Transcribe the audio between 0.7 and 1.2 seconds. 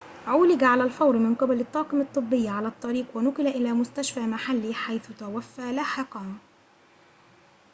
الفور